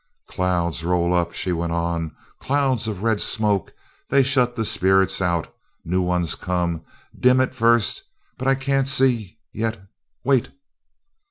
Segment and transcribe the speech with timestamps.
[0.27, 3.71] "Clouds roll up" she went on, "clouds of red smoke
[4.09, 5.53] they shut the spirits out
[5.85, 6.81] new ones come
[7.15, 8.01] dim at first
[8.35, 9.79] but I can't see yet.
[10.23, 10.49] Wait!"